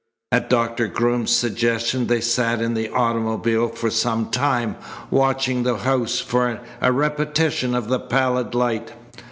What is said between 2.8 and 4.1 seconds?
automobile for